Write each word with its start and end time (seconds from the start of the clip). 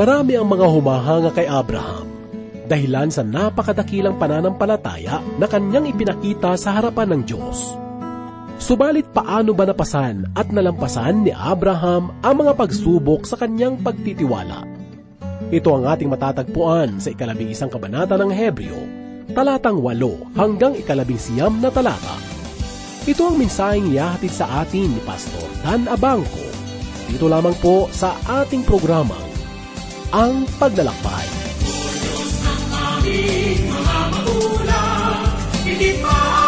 Marami 0.00 0.32
ang 0.32 0.48
mga 0.48 0.64
humahanga 0.64 1.28
kay 1.28 1.44
Abraham 1.44 2.08
dahilan 2.72 3.12
sa 3.12 3.20
napakadakilang 3.20 4.16
pananampalataya 4.16 5.20
na 5.36 5.44
kanyang 5.44 5.92
ipinakita 5.92 6.56
sa 6.56 6.72
harapan 6.72 7.12
ng 7.12 7.22
Diyos. 7.28 7.76
Subalit 8.56 9.12
paano 9.12 9.52
ba 9.52 9.68
napasan 9.68 10.32
at 10.32 10.48
nalampasan 10.48 11.28
ni 11.28 11.36
Abraham 11.36 12.16
ang 12.24 12.32
mga 12.32 12.56
pagsubok 12.56 13.28
sa 13.28 13.36
kanyang 13.36 13.76
pagtitiwala? 13.84 14.64
Ito 15.52 15.68
ang 15.68 15.84
ating 15.92 16.08
matatagpuan 16.08 16.96
sa 16.96 17.12
ikalabing 17.12 17.52
isang 17.52 17.68
kabanata 17.68 18.16
ng 18.16 18.32
Hebreo, 18.32 18.80
talatang 19.36 19.84
walo 19.84 20.32
hanggang 20.32 20.80
ikalabing 20.80 21.20
siyam 21.20 21.60
na 21.60 21.68
talata. 21.68 22.16
Ito 23.04 23.20
ang 23.28 23.36
mensaheng 23.36 23.92
iyahatid 23.92 24.32
sa 24.32 24.64
atin 24.64 24.96
ni 24.96 25.00
Pastor 25.04 25.44
Dan 25.60 25.84
Abangco. 25.92 26.48
Dito 27.04 27.28
lamang 27.28 27.52
po 27.60 27.84
sa 27.92 28.16
ating 28.40 28.64
programang 28.64 29.29
Ang 30.10 30.42
Paglalakbay. 30.58 31.26
mga 33.62 33.98
magulang, 34.10 35.22
higit 35.62 36.02
pa 36.02 36.39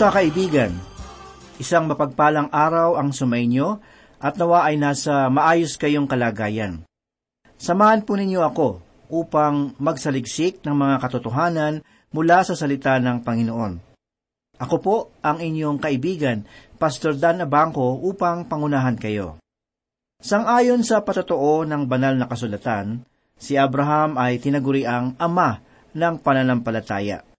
Kamusta 0.00 0.16
kaibigan? 0.16 0.72
Isang 1.60 1.84
mapagpalang 1.84 2.48
araw 2.48 2.96
ang 2.96 3.12
sumainyo 3.12 3.84
at 4.16 4.32
nawa 4.40 4.64
ay 4.64 4.80
nasa 4.80 5.28
maayos 5.28 5.76
kayong 5.76 6.08
kalagayan. 6.08 6.88
Samahan 7.60 8.00
po 8.08 8.16
ninyo 8.16 8.40
ako 8.40 8.80
upang 9.12 9.76
magsaliksik 9.76 10.64
ng 10.64 10.72
mga 10.72 11.04
katotohanan 11.04 11.84
mula 12.16 12.40
sa 12.48 12.56
salita 12.56 12.96
ng 12.96 13.20
Panginoon. 13.20 13.72
Ako 14.56 14.80
po 14.80 15.12
ang 15.20 15.36
inyong 15.36 15.76
kaibigan, 15.76 16.48
Pastor 16.80 17.20
Dan 17.20 17.44
Abangco, 17.44 18.00
upang 18.00 18.48
pangunahan 18.48 18.96
kayo. 18.96 19.36
Sangayon 20.16 20.80
sa 20.80 21.04
patotoo 21.04 21.68
ng 21.68 21.84
banal 21.84 22.16
na 22.16 22.24
kasulatan, 22.24 23.04
si 23.36 23.60
Abraham 23.60 24.16
ay 24.16 24.40
tinaguri 24.40 24.88
ang 24.88 25.12
ama 25.20 25.60
ng 25.92 26.24
pananampalataya. 26.24 27.29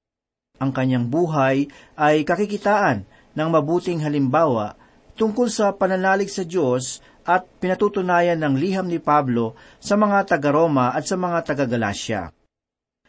Ang 0.61 0.69
kanyang 0.69 1.09
buhay 1.09 1.65
ay 1.97 2.21
kakikitaan 2.21 3.09
ng 3.33 3.47
mabuting 3.49 4.05
halimbawa 4.05 4.77
tungkol 5.17 5.49
sa 5.49 5.73
pananalig 5.73 6.29
sa 6.29 6.45
Diyos 6.45 7.01
at 7.25 7.49
pinatutunayan 7.57 8.37
ng 8.37 8.53
liham 8.61 8.85
ni 8.85 9.01
Pablo 9.01 9.57
sa 9.81 9.97
mga 9.97 10.37
taga-Roma 10.37 10.93
at 10.93 11.09
sa 11.09 11.17
mga 11.17 11.41
taga-Galasya. 11.49 12.29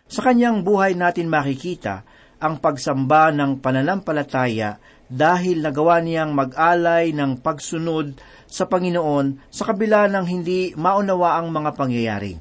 Sa 0.09 0.21
kanyang 0.25 0.65
buhay 0.65 0.97
natin 0.97 1.29
makikita 1.29 2.05
ang 2.41 2.57
pagsamba 2.59 3.31
ng 3.37 3.61
pananampalataya 3.61 4.81
dahil 5.13 5.61
nagawa 5.61 6.01
niyang 6.01 6.33
mag-alay 6.33 7.13
ng 7.13 7.45
pagsunod 7.45 8.17
sa 8.49 8.65
Panginoon 8.65 9.53
sa 9.53 9.69
kabila 9.69 10.09
ng 10.09 10.25
hindi 10.25 10.73
maunawa 10.73 11.37
ang 11.37 11.53
mga 11.53 11.71
pangyayari. 11.77 12.33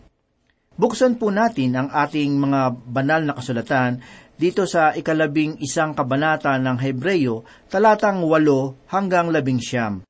Buksan 0.71 1.19
po 1.19 1.29
natin 1.29 1.77
ang 1.77 1.87
ating 1.91 2.31
mga 2.41 2.73
banal 2.87 3.21
na 3.27 3.35
kasulatan 3.35 4.01
dito 4.37 4.65
sa 4.65 4.95
ikalabing 4.95 5.61
isang 5.61 5.95
kabanata 5.95 6.55
ng 6.57 6.77
Hebreyo, 6.79 7.43
talatang 7.69 8.23
walo 8.25 8.79
hanggang 8.89 9.29
labing 9.29 9.61
siyam. 9.61 10.01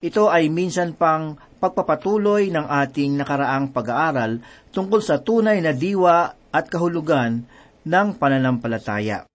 Ito 0.00 0.32
ay 0.32 0.48
minsan 0.48 0.96
pang 0.96 1.36
pagpapatuloy 1.60 2.48
ng 2.48 2.64
ating 2.64 3.20
nakaraang 3.20 3.68
pag-aaral 3.68 4.40
tungkol 4.72 5.04
sa 5.04 5.20
tunay 5.20 5.60
na 5.60 5.76
diwa 5.76 6.32
at 6.48 6.72
kahulugan 6.72 7.44
ng 7.84 8.08
pananampalataya. 8.16 9.28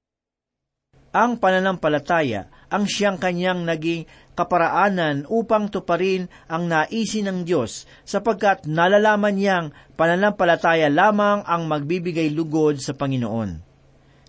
Ang 1.15 1.37
pananampalataya 1.37 2.49
ang 2.67 2.89
siyang 2.89 3.21
kanyang 3.21 3.63
naging 3.63 4.09
kaparaanan 4.35 5.23
upang 5.31 5.71
tuparin 5.71 6.27
ang 6.51 6.67
naisin 6.67 7.31
ng 7.31 7.39
Diyos 7.47 7.87
sapagkat 8.03 8.67
nalalaman 8.67 9.37
niyang 9.37 9.65
pananampalataya 9.95 10.91
lamang 10.91 11.45
ang 11.47 11.71
magbibigay 11.71 12.33
lugod 12.35 12.81
sa 12.83 12.91
Panginoon. 12.97 13.64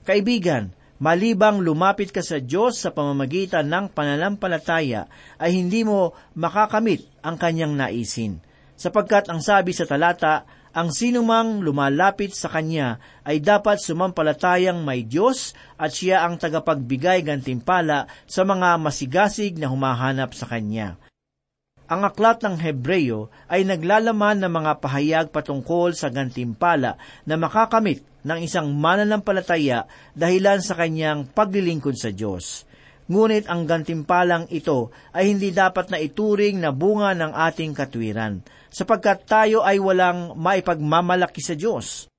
Kaibigan, 0.06 0.70
malibang 1.02 1.58
lumapit 1.58 2.14
ka 2.14 2.22
sa 2.22 2.38
Diyos 2.38 2.78
sa 2.78 2.94
pamamagitan 2.94 3.66
ng 3.66 3.90
pananampalataya 3.90 5.10
ay 5.34 5.58
hindi 5.58 5.82
mo 5.82 6.14
makakamit 6.38 7.02
ang 7.26 7.34
kanyang 7.34 7.74
naisin. 7.74 8.38
Sapagkat 8.78 9.26
ang 9.26 9.42
sabi 9.42 9.74
sa 9.74 9.82
talata, 9.82 10.46
ang 10.76 10.92
sinumang 10.92 11.64
lumalapit 11.64 12.36
sa 12.36 12.52
Kanya 12.52 13.00
ay 13.24 13.40
dapat 13.40 13.80
sumampalatayang 13.80 14.84
may 14.84 15.08
Diyos 15.08 15.56
at 15.80 15.96
siya 15.96 16.20
ang 16.20 16.36
tagapagbigay 16.36 17.24
gantimpala 17.24 18.04
sa 18.28 18.44
mga 18.44 18.76
masigasig 18.76 19.56
na 19.56 19.72
humahanap 19.72 20.36
sa 20.36 20.44
Kanya. 20.44 21.00
Ang 21.86 22.02
aklat 22.02 22.42
ng 22.42 22.58
Hebreyo 22.58 23.30
ay 23.46 23.62
naglalaman 23.62 24.42
ng 24.42 24.50
mga 24.50 24.72
pahayag 24.82 25.26
patungkol 25.30 25.94
sa 25.94 26.10
gantimpala 26.10 26.98
na 27.22 27.38
makakamit 27.38 28.02
ng 28.26 28.42
isang 28.42 28.74
mananampalataya 28.74 29.86
dahilan 30.10 30.58
sa 30.58 30.74
kanyang 30.74 31.30
paglilingkod 31.30 31.94
sa 31.94 32.10
Diyos. 32.10 32.66
Ngunit 33.06 33.46
ang 33.46 33.70
gantimpalang 33.70 34.50
ito 34.50 34.90
ay 35.14 35.30
hindi 35.30 35.54
dapat 35.54 35.94
na 35.94 36.02
ituring 36.02 36.58
na 36.58 36.74
bunga 36.74 37.14
ng 37.14 37.30
ating 37.30 37.70
katwiran, 37.70 38.42
sapagkat 38.66 39.22
tayo 39.30 39.62
ay 39.62 39.78
walang 39.78 40.34
maipagmamalaki 40.34 41.38
sa 41.38 41.54
Diyos. 41.54 42.10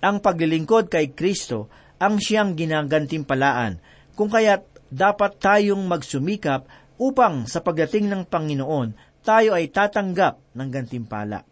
Ang 0.00 0.24
paglilingkod 0.24 0.88
kay 0.88 1.12
Kristo 1.12 1.68
ang 2.00 2.16
siyang 2.16 2.56
ginagantimpalaan, 2.56 3.76
kung 4.16 4.32
kaya't 4.32 4.72
dapat 4.88 5.36
tayong 5.36 5.84
magsumikap 5.84 6.64
upang 7.02 7.50
sa 7.50 7.58
pagdating 7.58 8.06
ng 8.06 8.22
Panginoon 8.30 8.94
tayo 9.26 9.58
ay 9.58 9.74
tatanggap 9.74 10.38
ng 10.54 10.68
gantimpala. 10.70 11.42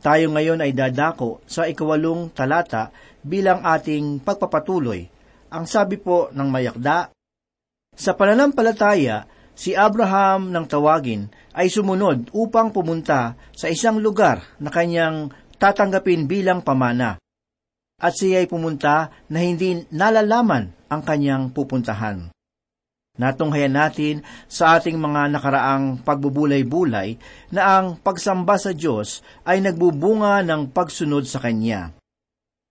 Tayo 0.00 0.32
ngayon 0.32 0.62
ay 0.62 0.72
dadako 0.72 1.42
sa 1.44 1.66
ikawalong 1.66 2.30
talata 2.30 2.94
bilang 3.20 3.66
ating 3.66 4.22
pagpapatuloy. 4.22 5.04
Ang 5.50 5.64
sabi 5.66 5.98
po 5.98 6.30
ng 6.30 6.48
mayakda, 6.48 7.10
sa 7.92 8.16
pananampalataya, 8.16 9.28
si 9.52 9.76
Abraham 9.76 10.48
ng 10.48 10.64
tawagin 10.64 11.28
ay 11.52 11.68
sumunod 11.68 12.32
upang 12.32 12.72
pumunta 12.72 13.36
sa 13.52 13.66
isang 13.68 14.00
lugar 14.00 14.40
na 14.56 14.72
kanyang 14.72 15.34
tatanggapin 15.60 16.24
bilang 16.24 16.64
pamana. 16.64 17.20
At 18.00 18.16
siya 18.16 18.40
ay 18.40 18.48
pumunta 18.48 19.12
na 19.28 19.44
hindi 19.44 19.84
nalalaman 19.92 20.72
ang 20.88 21.02
kanyang 21.04 21.52
pupuntahan. 21.52 22.32
Natunghayan 23.20 23.76
natin 23.76 24.24
sa 24.48 24.80
ating 24.80 24.96
mga 24.96 25.36
nakaraang 25.36 26.00
pagbubulay-bulay 26.00 27.20
na 27.52 27.76
ang 27.76 28.00
pagsamba 28.00 28.56
sa 28.56 28.72
Diyos 28.72 29.20
ay 29.44 29.60
nagbubunga 29.60 30.40
ng 30.40 30.72
pagsunod 30.72 31.28
sa 31.28 31.36
Kanya. 31.44 31.92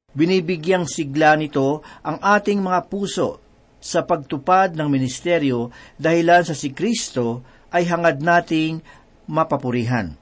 Binibigyang 0.09 0.89
sigla 0.89 1.37
nito 1.37 1.85
ang 2.01 2.17
ating 2.17 2.65
mga 2.65 2.89
puso 2.89 3.37
sa 3.77 4.01
pagtupad 4.01 4.73
ng 4.73 4.89
ministeryo 4.89 5.69
dahilan 6.01 6.41
sa 6.41 6.57
si 6.57 6.73
Kristo 6.73 7.45
ay 7.69 7.85
hangad 7.85 8.17
nating 8.17 8.81
mapapurihan. 9.29 10.17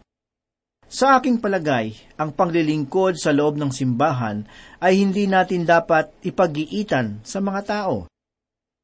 Sa 0.87 1.19
aking 1.19 1.39
palagay, 1.39 1.95
ang 2.19 2.35
paglilingkod 2.35 3.15
sa 3.15 3.31
loob 3.31 3.55
ng 3.55 3.71
simbahan 3.71 4.43
ay 4.83 4.99
hindi 4.99 5.23
natin 5.23 5.63
dapat 5.63 6.11
ipag-iitan 6.23 7.23
sa 7.23 7.39
mga 7.39 7.61
tao. 7.63 8.11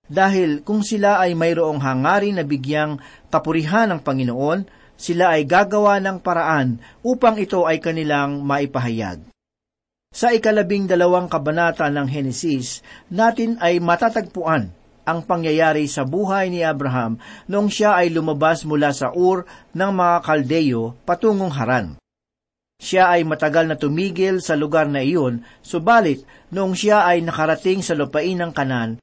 Dahil 0.03 0.67
kung 0.67 0.83
sila 0.83 1.23
ay 1.23 1.31
mayroong 1.31 1.79
hangarin 1.79 2.35
na 2.35 2.43
bigyang 2.43 2.99
papurihan 3.31 3.87
ng 3.87 4.03
Panginoon, 4.03 4.67
sila 4.99 5.33
ay 5.39 5.47
gagawa 5.47 5.97
ng 6.03 6.19
paraan 6.19 6.77
upang 7.01 7.39
ito 7.39 7.63
ay 7.63 7.79
kanilang 7.79 8.43
maipahayag. 8.43 9.23
Sa 10.13 10.29
ikalabing 10.29 10.85
dalawang 10.85 11.25
kabanata 11.25 11.89
ng 11.89 12.05
Henesis, 12.05 12.85
natin 13.09 13.57
ay 13.57 13.81
matatagpuan 13.81 14.69
ang 15.03 15.19
pangyayari 15.25 15.89
sa 15.89 16.05
buhay 16.05 16.47
ni 16.53 16.63
Abraham 16.63 17.19
noong 17.49 17.67
siya 17.67 17.97
ay 17.99 18.13
lumabas 18.13 18.63
mula 18.63 18.93
sa 18.93 19.11
Ur 19.11 19.43
ng 19.73 19.91
mga 19.91 20.17
Kaldeyo 20.23 20.93
patungong 21.03 21.51
Haran. 21.51 21.97
Siya 22.77 23.15
ay 23.15 23.23
matagal 23.23 23.71
na 23.71 23.79
tumigil 23.79 24.43
sa 24.43 24.59
lugar 24.59 24.91
na 24.91 24.99
iyon, 24.99 25.43
subalit 25.63 26.27
noong 26.51 26.75
siya 26.75 27.07
ay 27.07 27.23
nakarating 27.23 27.79
sa 27.79 27.95
lupain 27.95 28.35
ng 28.35 28.51
Kanan, 28.51 28.99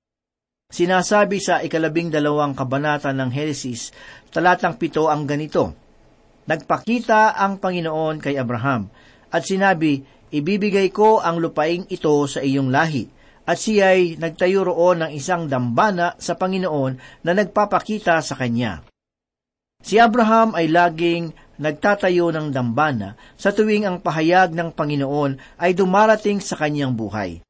sinasabi 0.71 1.43
sa 1.43 1.61
ikalabing 1.61 2.09
dalawang 2.09 2.57
kabanata 2.57 3.11
ng 3.11 3.29
Henesis, 3.29 3.91
talatang 4.31 4.79
pito 4.79 5.11
ang 5.11 5.27
ganito, 5.27 5.75
Nagpakita 6.51 7.39
ang 7.39 7.63
Panginoon 7.63 8.19
kay 8.19 8.35
Abraham, 8.35 8.91
at 9.31 9.47
sinabi, 9.47 10.03
ibibigay 10.35 10.91
ko 10.91 11.23
ang 11.23 11.39
lupaing 11.39 11.87
ito 11.87 12.11
sa 12.27 12.43
iyong 12.43 12.75
lahi. 12.75 13.07
At 13.47 13.59
siya'y 13.59 14.19
nagtayo 14.19 14.67
roon 14.67 15.03
ng 15.03 15.11
isang 15.15 15.51
dambana 15.51 16.15
sa 16.19 16.39
Panginoon 16.39 17.23
na 17.27 17.33
nagpapakita 17.35 18.19
sa 18.23 18.35
kanya. 18.39 18.83
Si 19.81 19.97
Abraham 19.99 20.55
ay 20.55 20.71
laging 20.71 21.35
nagtatayo 21.59 22.31
ng 22.31 22.53
dambana 22.53 23.19
sa 23.35 23.51
tuwing 23.51 23.89
ang 23.89 23.99
pahayag 23.99 24.55
ng 24.55 24.71
Panginoon 24.71 25.59
ay 25.59 25.73
dumarating 25.75 26.39
sa 26.39 26.55
kanyang 26.55 26.95
buhay. 26.95 27.43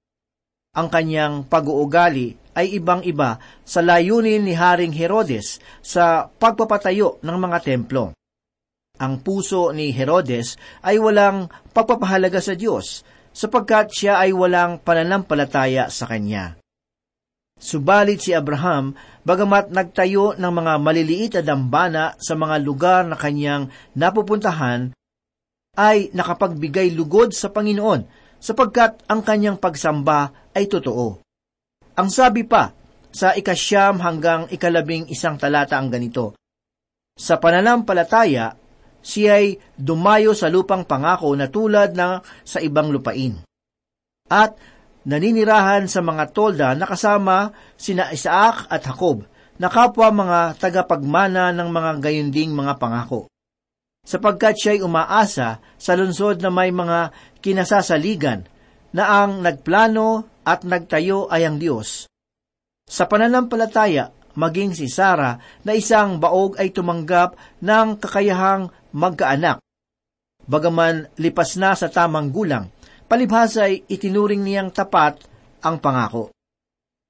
Ang 0.73 0.89
kanyang 0.89 1.45
pag-uugali 1.45 2.40
ay 2.57 2.79
ibang-iba 2.79 3.39
sa 3.63 3.81
layunin 3.83 4.43
ni 4.43 4.55
Haring 4.55 4.95
Herodes 4.95 5.63
sa 5.81 6.27
pagpapatayo 6.27 7.23
ng 7.23 7.37
mga 7.39 7.59
templo 7.63 8.15
ang 9.01 9.25
puso 9.25 9.73
ni 9.73 9.97
Herodes 9.97 10.61
ay 10.85 11.01
walang 11.01 11.49
pagpapahalaga 11.73 12.39
sa 12.45 12.53
Diyos, 12.53 13.01
sapagkat 13.33 13.89
siya 13.97 14.21
ay 14.21 14.37
walang 14.37 14.77
pananampalataya 14.85 15.89
sa 15.89 16.05
Kanya. 16.05 16.61
Subalit 17.57 18.21
si 18.25 18.37
Abraham, 18.37 18.93
bagamat 19.25 19.73
nagtayo 19.73 20.37
ng 20.37 20.53
mga 20.53 20.73
maliliit 20.81 21.33
na 21.41 21.43
dambana 21.45 22.05
sa 22.21 22.37
mga 22.37 22.57
lugar 22.61 23.05
na 23.05 23.17
kanyang 23.21 23.69
napupuntahan, 23.93 24.97
ay 25.77 26.09
nakapagbigay 26.17 26.93
lugod 26.97 27.37
sa 27.37 27.53
Panginoon, 27.53 28.09
sapagkat 28.41 29.05
ang 29.13 29.21
kanyang 29.21 29.61
pagsamba 29.61 30.53
ay 30.57 30.73
totoo. 30.73 31.21
Ang 32.01 32.09
sabi 32.09 32.49
pa, 32.49 32.73
sa 33.13 33.37
ikasyam 33.37 34.01
hanggang 34.01 34.49
ikalabing 34.49 35.13
isang 35.13 35.37
talata 35.37 35.77
ang 35.77 35.93
ganito, 35.93 36.33
Sa 37.13 37.37
pananampalataya, 37.37 38.57
siya'y 39.05 39.77
dumayo 39.77 40.33
sa 40.33 40.49
lupang 40.49 40.89
pangako 40.89 41.37
na 41.37 41.53
tulad 41.53 41.93
na 41.93 42.25
sa 42.41 42.65
ibang 42.65 42.89
lupain. 42.89 43.45
At 44.33 44.57
naninirahan 45.05 45.93
sa 45.93 46.01
mga 46.01 46.33
tolda 46.33 46.73
na 46.73 46.89
kasama 46.89 47.53
sina 47.77 48.09
Isaac 48.17 48.73
at 48.73 48.81
Jacob, 48.81 49.29
na 49.61 49.69
kapwa 49.69 50.09
mga 50.09 50.57
tagapagmana 50.57 51.53
ng 51.53 51.69
mga 51.69 51.91
gayunding 52.01 52.57
mga 52.57 52.81
pangako. 52.81 53.29
Sapagkat 54.09 54.57
siya'y 54.57 54.81
umaasa 54.81 55.61
sa 55.77 55.93
lungsod 55.93 56.41
na 56.41 56.49
may 56.49 56.73
mga 56.73 57.13
kinasasaligan, 57.45 58.49
na 58.95 59.23
ang 59.23 59.43
nagplano 59.43 60.41
at 60.43 60.67
nagtayo 60.67 61.31
ay 61.31 61.47
ang 61.47 61.61
Diyos. 61.61 62.11
Sa 62.91 63.07
pananampalataya, 63.07 64.11
maging 64.35 64.75
si 64.75 64.91
Sara 64.91 65.39
na 65.63 65.73
isang 65.75 66.19
baog 66.19 66.59
ay 66.59 66.75
tumanggap 66.75 67.39
ng 67.63 67.99
kakayahang 67.99 68.71
magkaanak. 68.95 69.63
Bagaman 70.47 71.07
lipas 71.19 71.55
na 71.55 71.79
sa 71.79 71.87
tamang 71.87 72.35
gulang, 72.35 72.67
palibhasa 73.07 73.71
ay 73.71 73.87
itinuring 73.87 74.43
niyang 74.43 74.75
tapat 74.75 75.23
ang 75.63 75.79
pangako. 75.79 76.35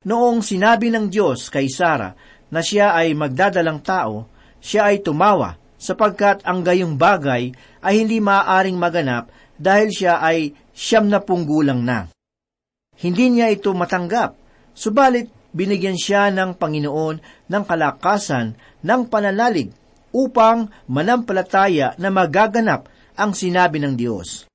Noong 0.05 0.41
sinabi 0.41 0.89
ng 0.93 1.13
Diyos 1.13 1.49
kay 1.53 1.69
Sara 1.69 2.13
na 2.53 2.61
siya 2.61 2.97
ay 2.97 3.13
magdadalang 3.13 3.81
tao, 3.81 4.29
siya 4.61 4.93
ay 4.93 5.01
tumawa 5.01 5.57
sapagkat 5.81 6.45
ang 6.45 6.61
gayong 6.61 7.01
bagay 7.01 7.53
ay 7.81 7.95
hindi 7.97 8.21
maaaring 8.21 8.77
maganap 8.77 9.33
dahil 9.57 9.89
siya 9.89 10.21
ay 10.21 10.53
siyam 10.81 11.13
na 11.13 11.21
punggulang 11.21 11.85
na. 11.85 12.09
Hindi 12.97 13.37
niya 13.37 13.53
ito 13.53 13.77
matanggap, 13.77 14.41
subalit 14.73 15.29
binigyan 15.53 16.01
siya 16.01 16.33
ng 16.33 16.57
Panginoon 16.57 17.21
ng 17.53 17.63
kalakasan 17.69 18.57
ng 18.81 19.01
pananalig 19.13 19.77
upang 20.17 20.73
manampalataya 20.89 21.93
na 22.01 22.09
magaganap 22.09 22.89
ang 23.21 23.37
sinabi 23.37 23.77
ng 23.85 23.95
Diyos. 24.01 24.49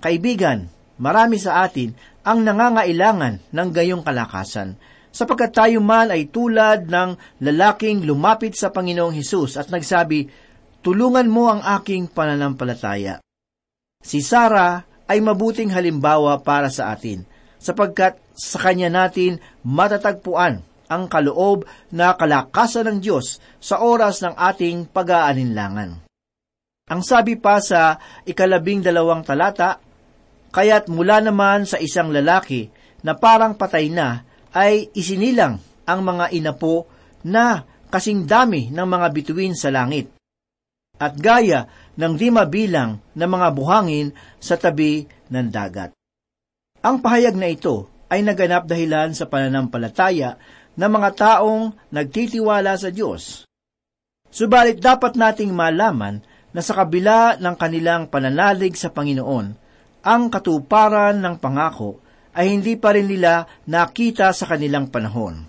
Kaibigan, 0.00 0.66
marami 0.96 1.36
sa 1.36 1.62
atin 1.68 1.92
ang 2.24 2.40
nangangailangan 2.42 3.52
ng 3.52 3.68
gayong 3.70 4.02
kalakasan, 4.02 4.74
sapagkat 5.12 5.52
tayo 5.52 5.78
man 5.84 6.08
ay 6.08 6.32
tulad 6.32 6.88
ng 6.88 7.42
lalaking 7.44 8.02
lumapit 8.02 8.56
sa 8.56 8.72
Panginoong 8.72 9.14
Hesus 9.14 9.60
at 9.60 9.68
nagsabi, 9.68 10.50
Tulungan 10.82 11.30
mo 11.30 11.46
ang 11.46 11.62
aking 11.62 12.10
pananampalataya. 12.10 13.22
Si 14.02 14.18
Sarah 14.18 14.82
ay 15.12 15.20
mabuting 15.20 15.68
halimbawa 15.68 16.40
para 16.40 16.72
sa 16.72 16.96
atin, 16.96 17.28
sapagkat 17.60 18.16
sa 18.32 18.56
kanya 18.64 18.88
natin 18.88 19.36
matatagpuan 19.60 20.64
ang 20.88 21.04
kaloob 21.08 21.68
na 21.92 22.16
kalakasan 22.16 22.88
ng 22.88 22.98
Diyos 23.04 23.40
sa 23.60 23.84
oras 23.84 24.24
ng 24.24 24.32
ating 24.32 24.88
pag-aalinlangan. 24.88 26.00
Ang 26.88 27.00
sabi 27.04 27.36
pa 27.36 27.60
sa 27.60 28.00
ikalabing 28.24 28.80
dalawang 28.80 29.20
talata, 29.20 29.80
Kaya't 30.52 30.92
mula 30.92 31.24
naman 31.24 31.64
sa 31.64 31.80
isang 31.80 32.12
lalaki 32.12 32.68
na 33.00 33.16
parang 33.16 33.56
patay 33.56 33.88
na, 33.88 34.20
ay 34.52 34.92
isinilang 34.92 35.56
ang 35.88 36.00
mga 36.04 36.28
inapo 36.36 36.84
na 37.24 37.64
kasing 37.88 38.28
dami 38.28 38.68
ng 38.68 38.84
mga 38.84 39.08
bituin 39.16 39.56
sa 39.56 39.72
langit. 39.72 40.12
At 41.00 41.16
gaya 41.16 41.64
ng 41.96 42.12
di 42.16 42.28
mabilang 42.32 43.00
na 43.12 43.26
mga 43.28 43.48
buhangin 43.52 44.12
sa 44.40 44.56
tabi 44.56 45.04
ng 45.28 45.48
dagat. 45.52 45.92
Ang 46.82 46.98
pahayag 46.98 47.38
na 47.38 47.48
ito 47.52 47.86
ay 48.10 48.26
naganap 48.26 48.66
dahilan 48.66 49.14
sa 49.14 49.30
pananampalataya 49.30 50.36
ng 50.74 50.90
mga 50.90 51.10
taong 51.14 51.72
nagtitiwala 51.94 52.74
sa 52.74 52.90
Diyos. 52.90 53.46
Subalit 54.32 54.80
dapat 54.80 55.14
nating 55.14 55.52
malaman 55.52 56.24
na 56.52 56.60
sa 56.60 56.84
kabila 56.84 57.36
ng 57.40 57.54
kanilang 57.56 58.08
pananalig 58.10 58.76
sa 58.76 58.92
Panginoon, 58.92 59.46
ang 60.02 60.22
katuparan 60.28 61.22
ng 61.22 61.38
pangako 61.38 62.02
ay 62.34 62.50
hindi 62.50 62.74
pa 62.74 62.96
rin 62.96 63.06
nila 63.06 63.46
nakita 63.68 64.34
sa 64.34 64.50
kanilang 64.50 64.90
panahon. 64.90 65.46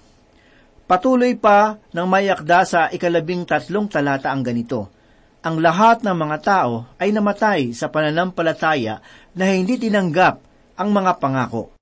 Patuloy 0.83 1.33
pa 1.39 1.79
ng 1.95 2.05
mayakda 2.05 2.59
sa 2.67 2.81
ikalabing 2.91 3.49
tatlong 3.49 3.89
talata 3.89 4.29
ang 4.29 4.45
ganito, 4.45 4.92
Ang 5.43 5.59
lahat 5.59 6.07
ng 6.07 6.15
mga 6.15 6.37
tao 6.39 6.87
ay 6.95 7.11
namatay 7.11 7.75
sa 7.75 7.91
pananampalataya 7.91 9.03
na 9.35 9.43
hindi 9.51 9.75
tinanggap 9.75 10.39
ang 10.79 10.89
mga 10.95 11.19
pangako. 11.19 11.75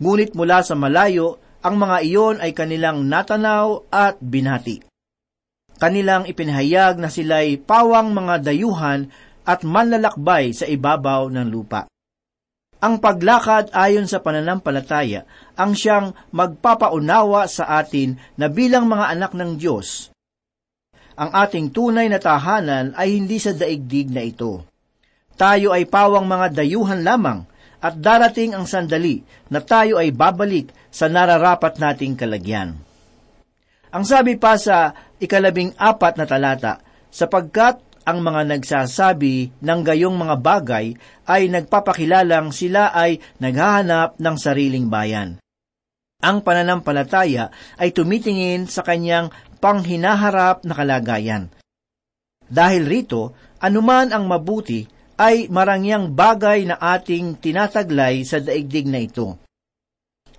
Ngunit 0.00 0.32
mula 0.32 0.64
sa 0.64 0.72
malayo, 0.72 1.36
ang 1.60 1.76
mga 1.76 1.96
iyon 2.08 2.36
ay 2.40 2.56
kanilang 2.56 3.04
natanaw 3.04 3.84
at 3.92 4.16
binati. 4.24 4.80
Kanilang 5.76 6.24
ipinahayag 6.24 6.96
na 6.96 7.12
sila'y 7.12 7.60
pawang 7.60 8.16
mga 8.16 8.48
dayuhan 8.48 9.12
at 9.44 9.60
manlalakbay 9.60 10.56
sa 10.56 10.64
ibabaw 10.64 11.28
ng 11.28 11.48
lupa. 11.52 11.84
Ang 12.80 12.96
paglakad 12.96 13.76
ayon 13.76 14.08
sa 14.08 14.24
pananampalataya 14.24 15.28
ang 15.52 15.76
siyang 15.76 16.16
magpapaunawa 16.32 17.44
sa 17.44 17.76
atin 17.76 18.16
na 18.40 18.48
bilang 18.48 18.88
mga 18.88 19.12
anak 19.20 19.36
ng 19.36 19.60
Diyos. 19.60 20.08
Ang 21.18 21.30
ating 21.34 21.70
tunay 21.74 22.06
na 22.06 22.18
tahanan 22.18 22.94
ay 22.94 23.18
hindi 23.18 23.38
sa 23.38 23.54
daigdig 23.54 24.10
na 24.10 24.22
ito. 24.22 24.66
Tayo 25.34 25.72
ay 25.72 25.88
pawang 25.88 26.28
mga 26.28 26.52
dayuhan 26.52 27.00
lamang 27.00 27.48
at 27.80 27.96
darating 27.96 28.52
ang 28.52 28.68
sandali 28.68 29.24
na 29.48 29.64
tayo 29.64 29.96
ay 29.96 30.12
babalik 30.12 30.68
sa 30.92 31.08
nararapat 31.08 31.80
nating 31.80 32.14
kalagyan. 32.14 32.76
Ang 33.90 34.04
sabi 34.06 34.36
pa 34.36 34.54
sa 34.60 34.94
ikalabing 35.18 35.74
apat 35.74 36.14
na 36.20 36.28
talata, 36.28 36.78
sapagkat 37.10 37.82
ang 38.06 38.22
mga 38.22 38.56
nagsasabi 38.56 39.60
ng 39.60 39.80
gayong 39.82 40.16
mga 40.16 40.36
bagay 40.40 40.86
ay 41.26 41.42
nagpapakilalang 41.50 42.54
sila 42.54 42.94
ay 42.94 43.18
naghahanap 43.42 44.16
ng 44.16 44.36
sariling 44.38 44.86
bayan. 44.86 45.42
Ang 46.20 46.44
pananampalataya 46.44 47.48
ay 47.80 47.96
tumitingin 47.96 48.68
sa 48.68 48.84
kanyang 48.84 49.32
panghinaharap 49.60 50.64
na 50.64 50.74
kalagayan. 50.74 51.52
Dahil 52.50 52.88
rito, 52.88 53.36
anuman 53.62 54.10
ang 54.10 54.26
mabuti 54.26 54.88
ay 55.20 55.46
marangyang 55.52 56.10
bagay 56.16 56.66
na 56.66 56.80
ating 56.80 57.38
tinataglay 57.38 58.24
sa 58.26 58.40
daigdig 58.40 58.88
na 58.88 59.04
ito. 59.04 59.36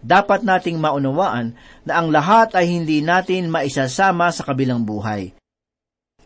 Dapat 0.01 0.41
nating 0.41 0.81
maunawaan 0.81 1.53
na 1.85 2.01
ang 2.01 2.09
lahat 2.09 2.57
ay 2.57 2.65
hindi 2.65 3.05
natin 3.05 3.53
maisasama 3.53 4.33
sa 4.33 4.41
kabilang 4.41 4.81
buhay 4.81 5.37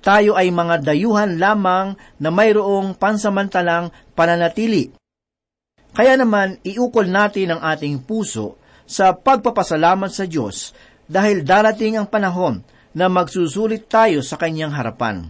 tayo 0.06 0.38
ay 0.38 0.54
mga 0.54 0.86
dayuhan 0.86 1.42
lamang 1.42 1.98
na 2.22 2.30
mayroong 2.30 2.94
pansamantalang 2.94 3.90
pananatili. 4.14 4.94
Kaya 5.98 6.14
naman, 6.14 6.62
iukol 6.62 7.10
natin 7.10 7.58
ang 7.58 7.62
ating 7.66 8.06
puso 8.06 8.62
sa 8.86 9.18
pagpapasalamat 9.18 10.14
sa 10.14 10.30
Diyos 10.30 10.78
dahil 11.10 11.42
darating 11.42 11.98
ang 11.98 12.06
panahon 12.06 12.62
na 12.96 13.12
magsusulit 13.12 13.92
tayo 13.92 14.24
sa 14.24 14.40
kanyang 14.40 14.72
harapan. 14.72 15.28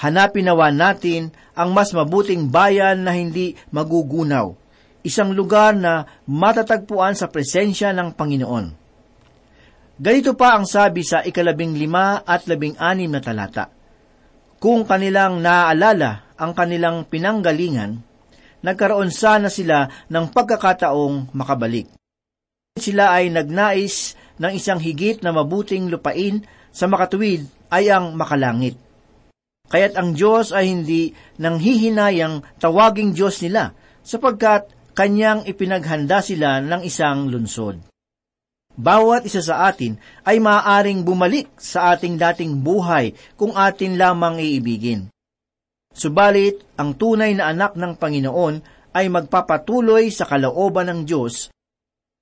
Hanapin 0.00 0.48
nawa 0.48 0.68
natin 0.72 1.32
ang 1.56 1.72
mas 1.72 1.92
mabuting 1.96 2.48
bayan 2.52 3.04
na 3.04 3.16
hindi 3.16 3.56
magugunaw, 3.72 4.52
isang 5.04 5.32
lugar 5.32 5.76
na 5.76 6.04
matatagpuan 6.28 7.16
sa 7.16 7.28
presensya 7.32 7.92
ng 7.96 8.12
Panginoon. 8.12 8.66
Ganito 10.00 10.32
pa 10.32 10.56
ang 10.56 10.64
sabi 10.64 11.04
sa 11.04 11.20
ikalabing 11.20 11.76
lima 11.76 12.24
at 12.24 12.48
labing 12.48 12.80
anim 12.80 13.12
na 13.12 13.20
talata. 13.20 13.68
Kung 14.56 14.88
kanilang 14.88 15.40
naaalala 15.44 16.36
ang 16.40 16.52
kanilang 16.56 17.04
pinanggalingan, 17.04 18.00
nagkaroon 18.64 19.12
sana 19.12 19.52
sila 19.52 19.88
ng 20.08 20.32
pagkakataong 20.32 21.36
makabalik. 21.36 21.88
Sila 22.80 23.12
ay 23.12 23.28
nagnais 23.28 24.16
ng 24.40 24.52
isang 24.56 24.80
higit 24.80 25.20
na 25.20 25.36
mabuting 25.36 25.92
lupain 25.92 26.42
sa 26.72 26.88
makatuwid 26.88 27.44
ay 27.68 27.92
ang 27.92 28.16
makalangit. 28.16 28.80
Kaya't 29.70 29.94
ang 29.94 30.16
Diyos 30.16 30.50
ay 30.50 30.72
hindi 30.72 31.14
nang 31.38 31.62
hihinayang 31.62 32.42
tawaging 32.58 33.14
Diyos 33.14 33.38
nila, 33.44 33.70
sapagkat 34.02 34.66
kanyang 34.98 35.46
ipinaghanda 35.46 36.18
sila 36.24 36.58
ng 36.58 36.82
isang 36.82 37.30
lunsod. 37.30 37.78
Bawat 38.74 39.28
isa 39.28 39.44
sa 39.44 39.70
atin 39.70 40.00
ay 40.26 40.42
maaaring 40.42 41.06
bumalik 41.06 41.52
sa 41.60 41.94
ating 41.94 42.18
dating 42.18 42.64
buhay 42.64 43.14
kung 43.36 43.54
atin 43.54 43.94
lamang 44.00 44.40
iibigin. 44.42 45.12
Subalit, 45.90 46.64
ang 46.80 46.96
tunay 46.96 47.36
na 47.36 47.50
anak 47.50 47.76
ng 47.76 47.98
Panginoon 47.98 48.54
ay 48.94 49.06
magpapatuloy 49.06 50.10
sa 50.10 50.26
kalooban 50.26 50.90
ng 50.90 51.00
Diyos 51.06 51.50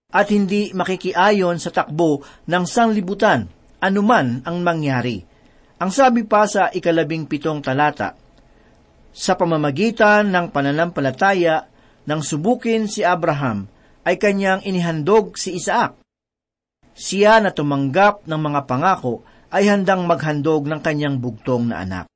at 0.08 0.32
hindi 0.32 0.72
makikiayon 0.72 1.60
sa 1.60 1.68
takbo 1.68 2.24
ng 2.48 2.64
sanglibutan, 2.64 3.44
anuman 3.80 4.40
ang 4.48 4.64
mangyari. 4.64 5.20
Ang 5.78 5.90
sabi 5.92 6.24
pa 6.24 6.48
sa 6.48 6.72
ikalabing 6.72 7.28
pitong 7.28 7.60
talata, 7.60 8.16
Sa 9.12 9.36
pamamagitan 9.36 10.32
ng 10.32 10.48
pananampalataya 10.48 11.68
ng 12.08 12.20
subukin 12.24 12.88
si 12.88 13.04
Abraham, 13.04 13.68
ay 14.08 14.16
kanyang 14.16 14.64
inihandog 14.64 15.36
si 15.36 15.52
Isaac 15.54 16.00
siya 16.98 17.38
na 17.38 17.54
tumanggap 17.54 18.26
ng 18.26 18.40
mga 18.42 18.60
pangako 18.66 19.22
ay 19.54 19.70
handang 19.70 20.02
maghandog 20.02 20.66
ng 20.66 20.82
kanyang 20.82 21.22
bugtong 21.22 21.70
na 21.70 21.86
anak. 21.86 22.06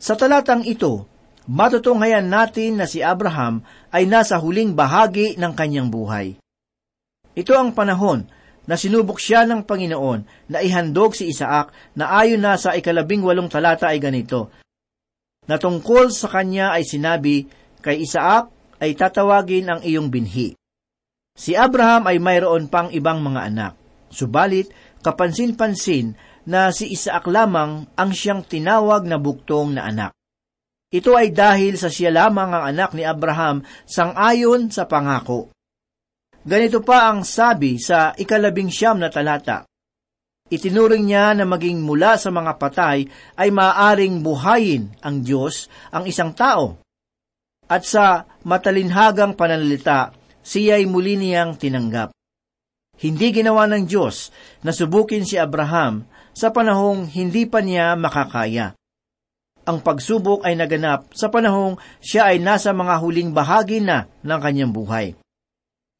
Sa 0.00 0.16
talatang 0.16 0.64
ito, 0.64 1.04
matutunghayan 1.44 2.24
natin 2.24 2.80
na 2.80 2.88
si 2.88 3.04
Abraham 3.04 3.60
ay 3.92 4.08
nasa 4.08 4.40
huling 4.40 4.72
bahagi 4.72 5.36
ng 5.36 5.52
kanyang 5.52 5.92
buhay. 5.92 6.40
Ito 7.38 7.54
ang 7.54 7.70
panahon 7.70 8.26
na 8.66 8.74
sinubok 8.74 9.22
siya 9.22 9.46
ng 9.46 9.62
Panginoon 9.62 10.50
na 10.50 10.58
ihandog 10.58 11.14
si 11.14 11.30
Isaac 11.30 11.70
na 11.94 12.10
ayon 12.18 12.42
na 12.42 12.58
sa 12.58 12.74
ikalabing 12.74 13.22
walong 13.22 13.46
talata 13.46 13.94
ay 13.94 14.02
ganito, 14.02 14.50
na 15.46 15.56
tungkol 15.56 16.10
sa 16.10 16.28
kanya 16.28 16.74
ay 16.74 16.82
sinabi, 16.84 17.46
kay 17.78 18.02
Isaac 18.02 18.50
ay 18.82 18.98
tatawagin 18.98 19.70
ang 19.70 19.80
iyong 19.80 20.10
binhi. 20.10 20.58
Si 21.38 21.54
Abraham 21.54 22.10
ay 22.10 22.18
mayroon 22.18 22.66
pang 22.66 22.90
ibang 22.90 23.22
mga 23.22 23.40
anak. 23.46 23.72
Subalit, 24.10 24.74
kapansin-pansin 25.00 26.18
na 26.44 26.74
si 26.74 26.90
Isaac 26.90 27.24
lamang 27.30 27.86
ang 27.94 28.10
siyang 28.10 28.42
tinawag 28.42 29.06
na 29.06 29.16
buktong 29.16 29.78
na 29.78 29.86
anak. 29.86 30.12
Ito 30.90 31.14
ay 31.14 31.32
dahil 31.32 31.78
sa 31.78 31.88
siya 31.88 32.10
lamang 32.10 32.50
ang 32.50 32.64
anak 32.74 32.96
ni 32.96 33.06
Abraham 33.06 33.62
sangayon 33.86 34.72
sa 34.74 34.90
pangako. 34.90 35.52
Ganito 36.46 36.84
pa 36.84 37.10
ang 37.10 37.26
sabi 37.26 37.82
sa 37.82 38.14
ikalabing 38.14 38.70
siyam 38.70 38.98
na 38.98 39.10
talata. 39.10 39.66
Itinuring 40.48 41.04
niya 41.04 41.36
na 41.36 41.44
maging 41.44 41.84
mula 41.84 42.16
sa 42.16 42.32
mga 42.32 42.56
patay 42.56 43.04
ay 43.36 43.48
maaaring 43.52 44.24
buhayin 44.24 44.96
ang 45.04 45.20
Diyos 45.20 45.68
ang 45.92 46.08
isang 46.08 46.32
tao. 46.32 46.80
At 47.68 47.84
sa 47.84 48.24
matalinhagang 48.48 49.36
pananalita, 49.36 50.16
siya'y 50.40 50.88
muli 50.88 51.20
niyang 51.20 51.60
tinanggap. 51.60 52.16
Hindi 52.96 53.28
ginawa 53.30 53.68
ng 53.68 53.84
Diyos 53.84 54.32
na 54.64 54.72
subukin 54.72 55.28
si 55.28 55.36
Abraham 55.36 56.08
sa 56.32 56.48
panahong 56.48 57.04
hindi 57.12 57.44
pa 57.44 57.60
niya 57.60 57.92
makakaya. 57.94 58.72
Ang 59.68 59.84
pagsubok 59.84 60.48
ay 60.48 60.56
naganap 60.56 61.12
sa 61.12 61.28
panahong 61.28 61.76
siya 62.00 62.32
ay 62.32 62.40
nasa 62.40 62.72
mga 62.72 63.04
huling 63.04 63.36
bahagi 63.36 63.84
na 63.84 64.08
ng 64.24 64.40
kanyang 64.40 64.72
buhay. 64.72 65.12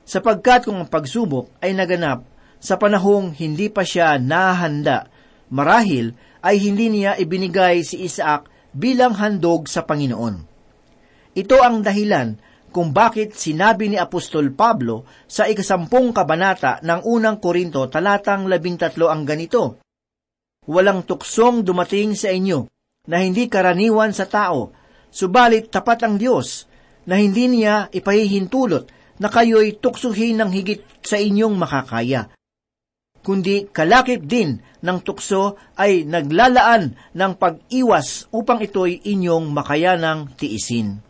Sapagkat 0.09 0.65
kung 0.65 0.81
ang 0.81 0.89
pagsubok 0.89 1.61
ay 1.61 1.77
naganap 1.77 2.25
sa 2.57 2.81
panahong 2.81 3.37
hindi 3.37 3.69
pa 3.69 3.85
siya 3.85 4.17
nahanda, 4.17 5.13
marahil 5.53 6.17
ay 6.41 6.57
hindi 6.57 6.89
niya 6.89 7.21
ibinigay 7.21 7.85
si 7.85 8.01
Isaac 8.01 8.49
bilang 8.73 9.13
handog 9.21 9.69
sa 9.69 9.85
Panginoon. 9.85 10.49
Ito 11.37 11.57
ang 11.61 11.85
dahilan 11.85 12.41
kung 12.73 12.97
bakit 12.97 13.37
sinabi 13.37 13.93
ni 13.93 14.01
Apostol 14.01 14.49
Pablo 14.57 15.05
sa 15.29 15.45
ikasampung 15.45 16.17
kabanata 16.17 16.81
ng 16.81 17.05
unang 17.05 17.37
Korinto 17.37 17.85
talatang 17.93 18.49
labintatlo 18.49 19.13
ang 19.13 19.29
ganito, 19.29 19.85
Walang 20.69 21.09
tuksong 21.09 21.65
dumating 21.65 22.13
sa 22.13 22.29
inyo 22.29 22.69
na 23.09 23.25
hindi 23.25 23.49
karaniwan 23.49 24.13
sa 24.13 24.29
tao, 24.29 24.73
subalit 25.09 25.73
tapat 25.73 26.05
ang 26.05 26.21
Diyos 26.21 26.69
na 27.09 27.17
hindi 27.17 27.49
niya 27.49 27.89
ipahihintulot 27.89 28.98
na 29.19 29.29
kayo'y 29.31 29.79
tuksuhin 29.79 30.39
ng 30.39 30.51
higit 30.55 30.83
sa 31.03 31.19
inyong 31.19 31.55
makakaya 31.59 32.31
kundi 33.29 33.69
kalakip 33.69 34.25
din 34.25 34.65
ng 34.81 34.99
tukso 35.05 35.61
ay 35.77 36.09
naglalaan 36.09 36.97
ng 37.13 37.33
pag-iwas 37.37 38.25
upang 38.33 38.65
ito'y 38.65 39.05
inyong 39.05 39.53
makayanang 39.53 40.33
tiisin. 40.33 41.05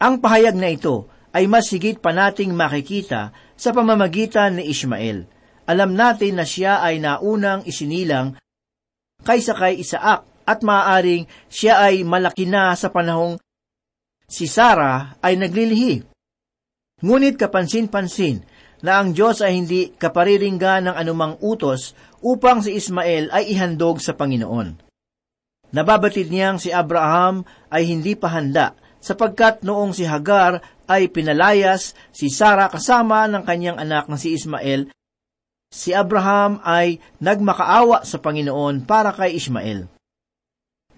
Ang 0.00 0.24
pahayag 0.24 0.56
na 0.56 0.72
ito 0.72 1.12
ay 1.36 1.44
mas 1.44 1.68
higit 1.68 2.00
pa 2.00 2.16
nating 2.16 2.56
makikita 2.56 3.36
sa 3.60 3.70
pamamagitan 3.76 4.56
ni 4.56 4.72
Ishmael. 4.72 5.28
Alam 5.68 5.92
natin 5.92 6.40
na 6.40 6.48
siya 6.48 6.80
ay 6.80 6.96
naunang 6.96 7.68
isinilang 7.68 8.40
kaysa 9.20 9.52
kay 9.52 9.84
Isaac 9.84 10.24
at 10.48 10.64
maaaring 10.64 11.28
siya 11.52 11.92
ay 11.92 12.08
malaki 12.08 12.48
na 12.48 12.72
sa 12.72 12.88
panahong 12.88 13.36
si 14.24 14.48
Sarah 14.48 15.20
ay 15.20 15.36
naglilihi. 15.36 16.07
Ngunit 16.98 17.38
kapansin-pansin 17.38 18.42
na 18.82 18.98
ang 18.98 19.14
Diyos 19.14 19.42
ay 19.42 19.58
hindi 19.58 19.94
kapariringga 19.94 20.82
ng 20.82 20.94
anumang 20.94 21.38
utos 21.42 21.94
upang 22.22 22.62
si 22.62 22.74
Ismael 22.74 23.30
ay 23.30 23.54
ihandog 23.54 24.02
sa 24.02 24.14
Panginoon. 24.14 24.82
Nababatid 25.68 26.32
niyang 26.32 26.56
si 26.56 26.72
Abraham 26.72 27.44
ay 27.68 27.86
hindi 27.86 28.16
pa 28.16 28.32
handa 28.32 28.74
sapagkat 28.98 29.62
noong 29.62 29.94
si 29.94 30.02
Hagar 30.02 30.58
ay 30.90 31.12
pinalayas 31.12 31.94
si 32.10 32.32
Sara 32.32 32.66
kasama 32.66 33.28
ng 33.30 33.44
kanyang 33.46 33.78
anak 33.78 34.10
na 34.10 34.18
si 34.18 34.34
Ismael, 34.34 34.90
si 35.68 35.92
Abraham 35.92 36.58
ay 36.64 36.98
nagmakaawa 37.22 38.02
sa 38.02 38.18
Panginoon 38.18 38.88
para 38.88 39.12
kay 39.14 39.38
Ismael. 39.38 39.86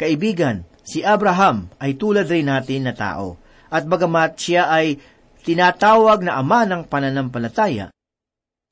Kaibigan, 0.00 0.64
si 0.80 1.04
Abraham 1.04 1.68
ay 1.76 1.98
tulad 2.00 2.30
rin 2.30 2.48
natin 2.48 2.88
na 2.88 2.94
tao, 2.96 3.36
at 3.68 3.84
bagamat 3.84 4.38
siya 4.40 4.72
ay 4.72 4.96
tinatawag 5.44 6.24
na 6.24 6.38
ama 6.38 6.64
ng 6.68 6.86
pananampalataya, 6.86 7.90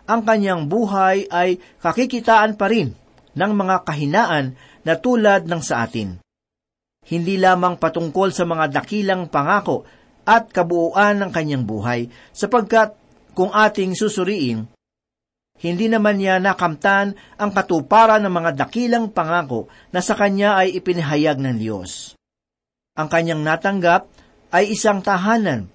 ang 0.08 0.25
kanyang 0.25 0.64
buhay 0.64 1.28
ay 1.28 1.60
kakikitaan 1.84 2.56
pa 2.56 2.72
rin 2.72 2.96
ng 3.37 3.52
mga 3.52 3.84
kahinaan 3.84 4.56
na 4.82 4.96
tulad 4.96 5.45
ng 5.45 5.60
sa 5.60 5.84
atin. 5.84 6.16
Hindi 7.04 7.36
lamang 7.36 7.76
patungkol 7.76 8.32
sa 8.32 8.49
mga 8.49 8.73
dakilang 8.73 9.28
pangako 9.28 9.84
at 10.28 10.49
kabuuan 10.52 11.21
ng 11.25 11.30
kanyang 11.32 11.64
buhay, 11.64 12.08
sapagkat 12.32 12.93
kung 13.32 13.49
ating 13.52 13.97
susuriin, 13.97 14.69
hindi 15.58 15.90
naman 15.90 16.23
niya 16.23 16.38
nakamtan 16.38 17.19
ang 17.34 17.50
katuparan 17.50 18.23
ng 18.23 18.30
mga 18.30 18.50
dakilang 18.66 19.10
pangako 19.10 19.66
na 19.90 19.99
sa 19.99 20.14
kanya 20.14 20.60
ay 20.62 20.78
ipinahayag 20.78 21.43
ng 21.43 21.56
Diyos. 21.58 22.14
Ang 22.95 23.10
kanyang 23.10 23.43
natanggap 23.43 24.06
ay 24.54 24.71
isang 24.71 25.02
tahanan 25.02 25.66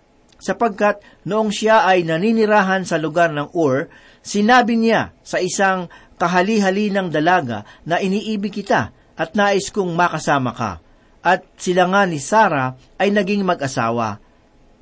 sapagkat 0.43 0.99
noong 1.23 1.55
siya 1.55 1.87
ay 1.87 2.03
naninirahan 2.03 2.83
sa 2.83 2.99
lugar 2.99 3.31
ng 3.31 3.55
Ur, 3.55 3.87
sinabi 4.19 4.75
niya 4.75 5.15
sa 5.23 5.39
isang 5.39 5.87
kahali-hali 6.19 6.91
ng 6.91 7.07
dalaga 7.07 7.63
na 7.87 8.03
iniibig 8.03 8.51
kita 8.51 8.91
at 9.15 9.29
nais 9.39 9.71
kong 9.71 9.95
makasama 9.95 10.51
ka. 10.51 10.83
At 11.23 11.47
sila 11.55 11.87
nga 11.87 12.03
ni 12.03 12.19
Sara 12.19 12.75
ay 12.99 13.15
naging 13.15 13.47
mag-asawa. 13.47 14.19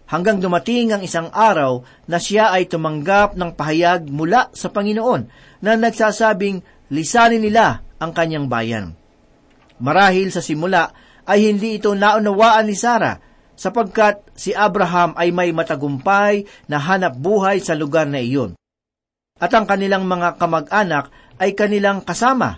Hanggang 0.09 0.41
dumating 0.41 0.91
ang 0.91 1.05
isang 1.05 1.29
araw 1.29 1.85
na 2.09 2.17
siya 2.17 2.49
ay 2.51 2.65
tumanggap 2.65 3.37
ng 3.37 3.53
pahayag 3.53 4.09
mula 4.09 4.49
sa 4.51 4.73
Panginoon 4.73 5.29
na 5.61 5.77
nagsasabing 5.77 6.89
lisanin 6.89 7.45
nila 7.45 7.85
ang 8.01 8.11
kanyang 8.11 8.49
bayan. 8.49 8.97
Marahil 9.77 10.33
sa 10.33 10.41
simula 10.41 10.91
ay 11.29 11.53
hindi 11.53 11.77
ito 11.77 11.93
naunawaan 11.93 12.65
ni 12.65 12.75
Sara 12.75 13.30
sapagkat 13.61 14.25
si 14.33 14.57
Abraham 14.57 15.13
ay 15.13 15.29
may 15.29 15.53
matagumpay 15.53 16.49
na 16.65 16.81
hanap 16.81 17.13
buhay 17.13 17.61
sa 17.61 17.77
lugar 17.77 18.09
na 18.09 18.17
iyon. 18.17 18.57
At 19.37 19.53
ang 19.53 19.69
kanilang 19.69 20.09
mga 20.09 20.41
kamag-anak 20.41 21.13
ay 21.37 21.53
kanilang 21.53 22.01
kasama. 22.01 22.57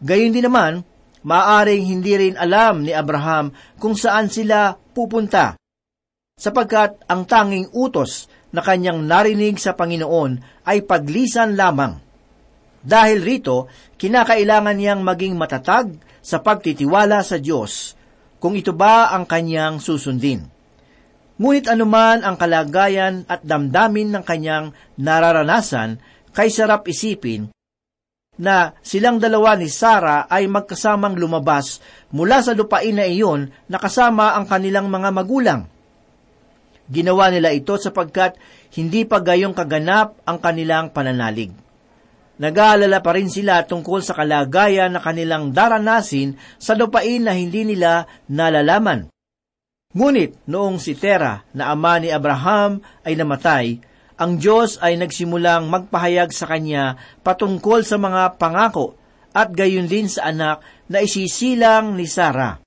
Gayun 0.00 0.32
din 0.32 0.48
naman, 0.48 0.80
maaring 1.20 1.84
hindi 1.84 2.16
rin 2.16 2.36
alam 2.40 2.80
ni 2.80 2.96
Abraham 2.96 3.52
kung 3.76 3.92
saan 3.92 4.32
sila 4.32 4.72
pupunta, 4.72 5.60
sapagkat 6.40 7.04
ang 7.12 7.28
tanging 7.28 7.68
utos 7.76 8.32
na 8.56 8.64
kanyang 8.64 9.04
narinig 9.04 9.60
sa 9.60 9.76
Panginoon 9.76 10.64
ay 10.64 10.80
paglisan 10.88 11.52
lamang. 11.60 12.00
Dahil 12.80 13.20
rito, 13.20 13.68
kinakailangan 14.00 14.76
niyang 14.76 15.02
maging 15.04 15.36
matatag 15.36 15.96
sa 16.24 16.40
pagtitiwala 16.40 17.20
sa 17.20 17.36
Diyos 17.36 17.95
kung 18.46 18.54
ito 18.54 18.70
ba 18.70 19.10
ang 19.10 19.26
kanyang 19.26 19.82
susundin. 19.82 20.46
Ngunit 21.42 21.66
anuman 21.66 22.22
ang 22.22 22.38
kalagayan 22.38 23.26
at 23.26 23.42
damdamin 23.42 24.14
ng 24.14 24.22
kanyang 24.22 24.70
nararanasan, 24.94 25.98
kay 26.30 26.46
sarap 26.46 26.86
isipin 26.86 27.50
na 28.38 28.78
silang 28.86 29.18
dalawa 29.18 29.58
ni 29.58 29.66
Sara 29.66 30.30
ay 30.30 30.46
magkasamang 30.46 31.18
lumabas 31.18 31.82
mula 32.14 32.38
sa 32.38 32.54
lupain 32.54 32.94
na 32.94 33.02
iyon 33.02 33.50
na 33.66 33.82
kasama 33.82 34.38
ang 34.38 34.46
kanilang 34.46 34.86
mga 34.94 35.10
magulang. 35.10 35.66
Ginawa 36.86 37.34
nila 37.34 37.50
ito 37.50 37.74
sapagkat 37.82 38.38
hindi 38.78 39.02
pa 39.02 39.26
gayong 39.26 39.58
kaganap 39.58 40.22
ang 40.22 40.38
kanilang 40.38 40.94
pananalig. 40.94 41.50
Nag-aalala 42.36 43.00
pa 43.00 43.16
rin 43.16 43.32
sila 43.32 43.64
tungkol 43.64 44.04
sa 44.04 44.12
kalagayan 44.12 44.92
na 44.92 45.00
kanilang 45.00 45.56
daranasin 45.56 46.36
sa 46.60 46.76
lupain 46.76 47.24
na 47.24 47.32
hindi 47.32 47.64
nila 47.64 48.04
nalalaman. 48.28 49.08
Ngunit 49.96 50.44
noong 50.44 50.76
si 50.76 50.92
Tera 50.92 51.40
na 51.56 51.72
ama 51.72 51.96
ni 51.96 52.12
Abraham 52.12 52.84
ay 53.08 53.16
namatay, 53.16 53.80
ang 54.20 54.36
Diyos 54.36 54.76
ay 54.84 55.00
nagsimulang 55.00 55.72
magpahayag 55.72 56.28
sa 56.32 56.44
kanya 56.48 57.00
patungkol 57.24 57.80
sa 57.80 57.96
mga 57.96 58.36
pangako 58.36 58.96
at 59.32 59.52
gayon 59.52 59.88
din 59.88 60.08
sa 60.08 60.28
anak 60.28 60.60
na 60.92 61.00
isisilang 61.04 61.96
ni 61.96 62.04
Sara. 62.04 62.60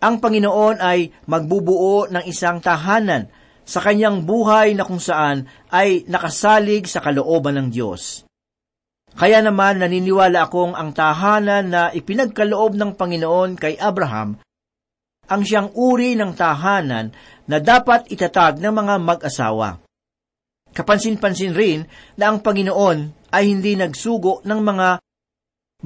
Ang 0.00 0.20
Panginoon 0.20 0.80
ay 0.80 1.12
magbubuo 1.28 2.08
ng 2.12 2.24
isang 2.28 2.60
tahanan 2.60 3.28
sa 3.62 3.80
kanyang 3.80 4.24
buhay 4.24 4.76
na 4.76 4.84
kung 4.84 5.00
saan 5.00 5.48
ay 5.72 6.04
nakasalig 6.08 6.88
sa 6.88 7.00
kalooban 7.00 7.56
ng 7.56 7.68
Diyos. 7.72 8.26
Kaya 9.12 9.44
naman 9.44 9.84
naniniwala 9.84 10.48
akong 10.48 10.72
ang 10.72 10.96
tahanan 10.96 11.68
na 11.68 11.82
ipinagkaloob 11.92 12.74
ng 12.76 12.96
Panginoon 12.96 13.60
kay 13.60 13.76
Abraham 13.76 14.40
ang 15.32 15.42
siyang 15.46 15.72
uri 15.72 16.12
ng 16.12 16.36
tahanan 16.36 17.08
na 17.48 17.56
dapat 17.56 18.10
itatag 18.12 18.60
ng 18.60 18.74
mga 18.74 18.94
mag-asawa. 19.00 19.80
Kapansin-pansin 20.72 21.56
rin 21.56 21.80
na 22.20 22.32
ang 22.32 22.44
Panginoon 22.44 23.32
ay 23.32 23.48
hindi 23.48 23.72
nagsugo 23.76 24.44
ng 24.44 24.60
mga 24.60 24.88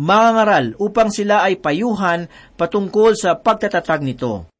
mangaral 0.03 0.75
upang 0.83 1.15
sila 1.15 1.47
ay 1.47 1.63
payuhan 1.63 2.27
patungkol 2.59 3.15
sa 3.15 3.39
pagtatatag 3.39 4.03
nito. 4.03 4.51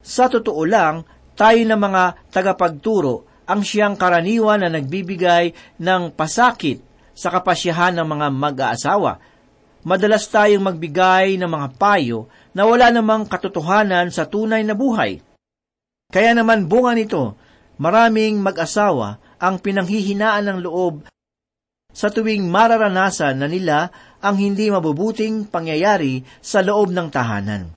Sa 0.00 0.28
totoo 0.32 0.62
lang, 0.64 1.04
tayo 1.36 1.60
na 1.68 1.76
mga 1.76 2.32
tagapagturo 2.32 3.44
ang 3.46 3.62
siyang 3.62 3.94
karaniwan 4.00 4.64
na 4.64 4.70
nagbibigay 4.72 5.52
ng 5.80 6.16
pasakit 6.16 6.82
sa 7.16 7.32
kapasyahan 7.32 7.96
ng 7.96 8.06
mga 8.06 8.26
mag-aasawa. 8.28 9.16
Madalas 9.86 10.28
tayong 10.28 10.68
magbigay 10.68 11.40
ng 11.40 11.48
mga 11.48 11.68
payo 11.80 12.28
na 12.52 12.68
wala 12.68 12.92
namang 12.92 13.24
katotohanan 13.24 14.12
sa 14.12 14.28
tunay 14.28 14.60
na 14.60 14.76
buhay. 14.76 15.24
Kaya 16.12 16.36
naman 16.36 16.68
bunga 16.68 16.92
nito, 16.92 17.34
maraming 17.80 18.38
mag-asawa 18.44 19.16
ang 19.40 19.56
pinanghihinaan 19.56 20.44
ng 20.44 20.58
loob 20.60 21.08
sa 21.96 22.12
tuwing 22.12 22.44
mararanasan 22.52 23.40
na 23.40 23.48
nila 23.48 23.88
ang 24.20 24.36
hindi 24.36 24.68
mabubuting 24.68 25.48
pangyayari 25.48 26.20
sa 26.44 26.60
loob 26.60 26.92
ng 26.92 27.08
tahanan. 27.08 27.72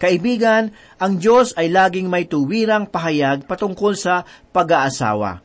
Kaibigan, 0.00 0.72
ang 1.00 1.16
Diyos 1.16 1.56
ay 1.56 1.72
laging 1.72 2.08
may 2.08 2.28
tuwirang 2.28 2.88
pahayag 2.88 3.44
patungkol 3.44 3.96
sa 3.96 4.24
pag-aasawa. 4.52 5.44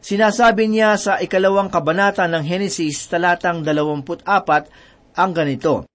Sinasabi 0.00 0.70
niya 0.70 0.98
sa 0.98 1.20
ikalawang 1.20 1.70
kabanata 1.70 2.26
ng 2.26 2.42
Henesis 2.42 3.06
talatang 3.06 3.62
24 3.62 4.14
ang 5.14 5.30
ganito, 5.30 5.86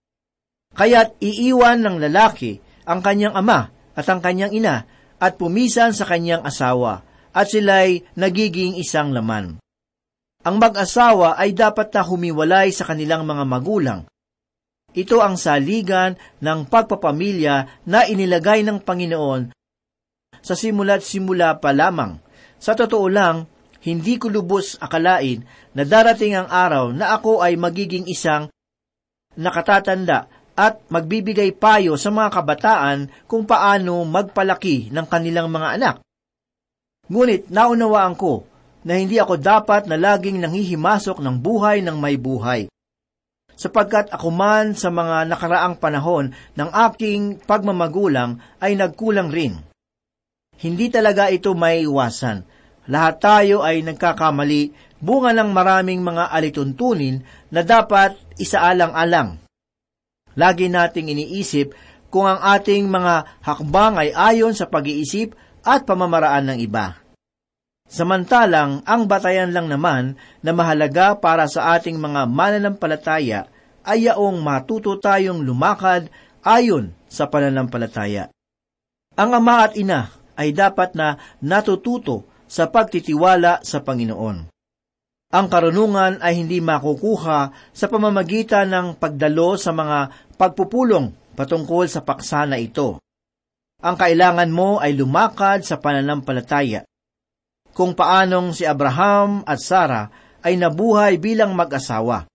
Kaya't 0.75 1.17
iiwan 1.19 1.81
ng 1.81 1.97
lalaki 1.97 2.61
ang 2.85 3.01
kanyang 3.01 3.35
ama 3.35 3.73
at 3.97 4.05
ang 4.07 4.21
kanyang 4.21 4.53
ina 4.55 4.85
at 5.19 5.35
pumisan 5.35 5.91
sa 5.91 6.07
kanyang 6.07 6.45
asawa 6.45 7.03
at 7.35 7.45
sila'y 7.51 8.05
nagiging 8.15 8.79
isang 8.79 9.11
laman. 9.11 9.59
Ang 10.39 10.55
mag-asawa 10.55 11.35
ay 11.35 11.51
dapat 11.51 11.91
na 11.91 12.01
humiwalay 12.05 12.71
sa 12.71 12.87
kanilang 12.87 13.27
mga 13.27 13.43
magulang. 13.43 14.01
Ito 14.95 15.19
ang 15.21 15.35
saligan 15.35 16.15
ng 16.41 16.65
pagpapamilya 16.65 17.85
na 17.85 18.07
inilagay 18.07 18.63
ng 18.65 18.81
Panginoon 18.81 19.53
sa 20.39 20.55
simula't 20.55 21.03
simula 21.03 21.59
pa 21.59 21.75
lamang. 21.75 22.17
Sa 22.57 22.73
totoo 22.73 23.07
lang, 23.11 23.47
hindi 23.79 24.19
ko 24.19 24.27
lubos 24.27 24.75
akalain 24.79 25.43
na 25.71 25.87
darating 25.87 26.35
ang 26.35 26.51
araw 26.51 26.91
na 26.91 27.15
ako 27.15 27.39
ay 27.39 27.55
magiging 27.55 28.03
isang 28.11 28.51
nakatatanda 29.39 30.27
at 30.59 30.83
magbibigay 30.91 31.55
payo 31.55 31.95
sa 31.95 32.11
mga 32.11 32.29
kabataan 32.35 32.99
kung 33.23 33.47
paano 33.47 34.03
magpalaki 34.03 34.91
ng 34.91 35.05
kanilang 35.07 35.47
mga 35.47 35.79
anak. 35.79 35.95
Ngunit 37.07 37.47
naunawaan 37.47 38.19
ko 38.19 38.43
na 38.83 38.99
hindi 38.99 39.15
ako 39.15 39.39
dapat 39.39 39.87
na 39.87 39.95
laging 39.95 40.43
nanghihimasok 40.43 41.23
ng 41.23 41.35
buhay 41.39 41.79
ng 41.79 41.95
may 41.95 42.19
buhay. 42.19 42.67
Sapagkat 43.59 44.11
ako 44.11 44.27
man 44.31 44.75
sa 44.75 44.87
mga 44.87 45.27
nakaraang 45.31 45.79
panahon 45.79 46.31
ng 46.31 46.69
aking 46.91 47.43
pagmamagulang 47.43 48.39
ay 48.59 48.75
nagkulang 48.75 49.31
rin. 49.31 49.59
Hindi 50.59 50.91
talaga 50.91 51.31
ito 51.31 51.55
may 51.55 51.87
iwasan. 51.87 52.43
Lahat 52.89 53.21
tayo 53.21 53.61
ay 53.61 53.85
nagkakamali, 53.85 54.73
bunga 54.97 55.29
ng 55.29 55.53
maraming 55.53 56.01
mga 56.01 56.33
alituntunin 56.33 57.21
na 57.53 57.61
dapat 57.61 58.17
isaalang-alang. 58.41 59.37
Lagi 60.33 60.65
nating 60.73 61.13
iniisip 61.13 61.77
kung 62.09 62.25
ang 62.25 62.41
ating 62.41 62.89
mga 62.89 63.45
hakbang 63.45 63.93
ay 64.01 64.09
ayon 64.09 64.57
sa 64.57 64.65
pag-iisip 64.65 65.37
at 65.61 65.85
pamamaraan 65.85 66.49
ng 66.49 66.59
iba. 66.65 66.97
Samantalang, 67.89 68.85
ang 68.85 69.05
batayan 69.09 69.53
lang 69.53 69.69
naman 69.69 70.17
na 70.41 70.53
mahalaga 70.53 71.17
para 71.17 71.45
sa 71.45 71.77
ating 71.77 71.97
mga 71.97 72.25
mananampalataya 72.25 73.49
ay 73.85 74.09
yaong 74.09 74.41
matuto 74.41 74.97
tayong 74.97 75.41
lumakad 75.41 76.09
ayon 76.45 76.93
sa 77.09 77.29
pananampalataya. 77.29 78.29
Ang 79.17 79.29
ama 79.33 79.65
at 79.65 79.73
ina 79.77 80.13
ay 80.37 80.53
dapat 80.53 80.93
na 80.93 81.17
natututo 81.41 82.28
sa 82.49 82.65
pagtitiwala 82.73 83.61
sa 83.61 83.85
Panginoon. 83.85 84.49
Ang 85.29 85.45
karunungan 85.45 86.25
ay 86.25 86.41
hindi 86.41 86.57
makukuha 86.57 87.39
sa 87.69 87.85
pamamagitan 87.85 88.73
ng 88.73 88.87
pagdalo 88.97 89.53
sa 89.61 89.69
mga 89.69 90.09
pagpupulong 90.33 91.37
patungkol 91.37 91.85
sa 91.85 92.01
paksa 92.01 92.49
na 92.49 92.57
ito. 92.57 92.97
Ang 93.85 93.95
kailangan 93.95 94.49
mo 94.49 94.81
ay 94.81 94.97
lumakad 94.97 95.61
sa 95.61 95.77
pananampalataya. 95.77 96.81
Kung 97.77 97.93
paanong 97.93 98.57
si 98.57 98.65
Abraham 98.65 99.45
at 99.45 99.61
Sarah 99.61 100.09
ay 100.41 100.57
nabuhay 100.57 101.21
bilang 101.21 101.53
mag-asawa. 101.53 102.25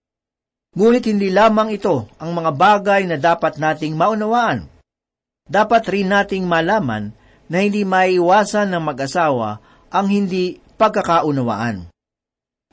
Ngunit 0.78 1.04
hindi 1.10 1.34
lamang 1.34 1.74
ito 1.74 2.06
ang 2.22 2.30
mga 2.30 2.50
bagay 2.54 3.02
na 3.10 3.18
dapat 3.18 3.58
nating 3.58 3.98
maunawaan. 3.98 4.70
Dapat 5.50 5.82
rin 5.90 6.14
nating 6.14 6.46
malaman 6.46 7.10
na 7.50 7.58
hindi 7.60 7.82
maiwasan 7.82 8.70
ng 8.70 8.82
mag-asawa 8.82 9.73
ang 9.94 10.10
hindi 10.10 10.58
pagkakaunawaan. 10.74 11.86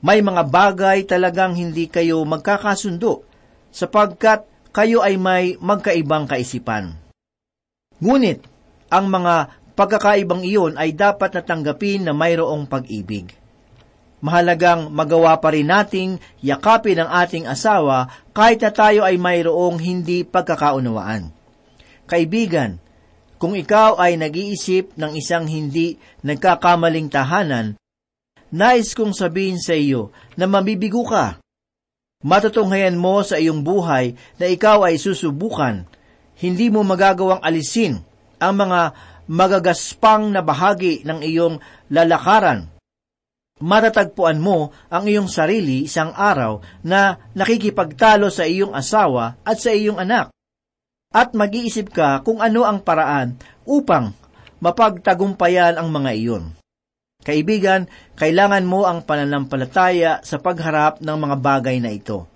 May 0.02 0.18
mga 0.18 0.42
bagay 0.50 1.06
talagang 1.06 1.54
hindi 1.54 1.86
kayo 1.86 2.26
magkakasundo 2.26 3.22
sapagkat 3.70 4.42
kayo 4.74 4.98
ay 5.06 5.14
may 5.14 5.54
magkaibang 5.62 6.26
kaisipan. 6.26 6.98
Ngunit, 8.02 8.42
ang 8.90 9.06
mga 9.06 9.54
pagkakaibang 9.78 10.42
iyon 10.42 10.74
ay 10.74 10.98
dapat 10.98 11.38
natanggapin 11.38 12.10
na 12.10 12.12
mayroong 12.12 12.66
pag-ibig. 12.66 13.30
Mahalagang 14.18 14.90
magawa 14.90 15.38
pa 15.38 15.54
rin 15.54 15.70
nating 15.70 16.18
yakapin 16.42 16.98
ang 16.98 17.10
ating 17.22 17.46
asawa 17.46 18.10
kahit 18.34 18.58
na 18.62 18.74
tayo 18.74 19.06
ay 19.06 19.18
mayroong 19.18 19.78
hindi 19.78 20.26
pagkakaunawaan. 20.26 21.30
Kaibigan, 22.10 22.82
kung 23.42 23.58
ikaw 23.58 23.98
ay 23.98 24.14
nag-iisip 24.14 24.94
ng 24.94 25.18
isang 25.18 25.50
hindi 25.50 25.98
nagkakamaling 26.22 27.10
tahanan, 27.10 27.74
nais 28.54 28.94
kong 28.94 29.10
sabihin 29.10 29.58
sa 29.58 29.74
iyo 29.74 30.14
na 30.38 30.46
mabibigo 30.46 31.02
ka. 31.02 31.42
Matutunghayan 32.22 32.94
mo 32.94 33.18
sa 33.26 33.42
iyong 33.42 33.66
buhay 33.66 34.14
na 34.38 34.46
ikaw 34.46 34.86
ay 34.86 34.94
susubukan. 34.94 35.82
Hindi 36.38 36.70
mo 36.70 36.86
magagawang 36.86 37.42
alisin 37.42 37.98
ang 38.38 38.54
mga 38.62 38.94
magagaspang 39.26 40.30
na 40.30 40.38
bahagi 40.38 41.02
ng 41.02 41.18
iyong 41.26 41.58
lalakaran. 41.90 42.70
Matatagpuan 43.58 44.38
mo 44.38 44.70
ang 44.86 45.10
iyong 45.10 45.26
sarili 45.26 45.90
isang 45.90 46.14
araw 46.14 46.62
na 46.86 47.18
nakikipagtalo 47.34 48.30
sa 48.30 48.46
iyong 48.46 48.70
asawa 48.70 49.42
at 49.42 49.58
sa 49.58 49.74
iyong 49.74 49.98
anak. 49.98 50.30
At 51.12 51.36
mag-iisip 51.36 51.92
ka 51.92 52.24
kung 52.24 52.40
ano 52.40 52.64
ang 52.64 52.80
paraan 52.80 53.36
upang 53.68 54.16
mapagtagumpayan 54.64 55.76
ang 55.76 55.92
mga 55.92 56.10
iyon. 56.16 56.44
Kaibigan, 57.22 57.86
kailangan 58.18 58.66
mo 58.66 58.88
ang 58.88 59.06
pananampalataya 59.06 60.24
sa 60.26 60.42
pagharap 60.42 60.98
ng 60.98 61.16
mga 61.20 61.36
bagay 61.38 61.78
na 61.78 61.94
ito. 61.94 62.26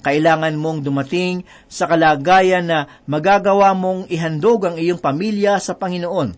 Kailangan 0.00 0.56
mong 0.56 0.84
dumating 0.84 1.44
sa 1.68 1.88
kalagayan 1.88 2.64
na 2.68 2.78
magagawa 3.08 3.72
mong 3.72 4.08
ihandog 4.12 4.68
ang 4.68 4.76
iyong 4.76 5.00
pamilya 5.00 5.60
sa 5.60 5.76
Panginoon, 5.76 6.36